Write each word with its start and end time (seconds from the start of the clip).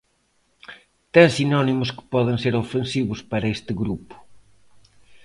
Ten 1.13 1.27
sinónimos 1.37 1.89
que 1.95 2.03
poden 2.13 2.37
ser 2.43 2.53
ofensivos 2.63 3.19
para 3.31 3.51
este 3.55 3.71
grupo. 3.81 4.15